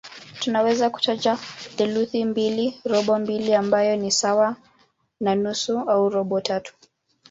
[0.39, 1.37] Tunaweza kutaja
[1.77, 4.55] theluthi mbili, robo mbili ambayo ni sawa
[5.19, 6.73] na nusu au robo tatu.